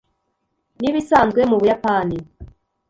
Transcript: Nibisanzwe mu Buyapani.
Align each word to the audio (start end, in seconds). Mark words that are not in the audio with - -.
Nibisanzwe 0.79 1.41
mu 1.49 1.55
Buyapani. 1.61 2.17